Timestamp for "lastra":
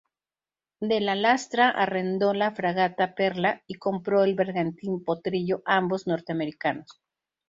1.13-1.69